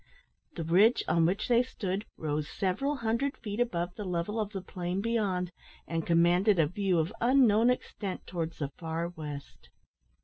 [0.55, 4.59] The ridge on which they stood rose several hundred feet above the level of the
[4.63, 5.51] plain beyond,
[5.87, 9.69] and commanded a view of unknown extent towards the far west.